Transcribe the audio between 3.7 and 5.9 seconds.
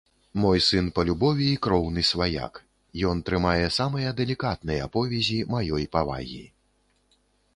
самыя дэлікатныя повязі маёй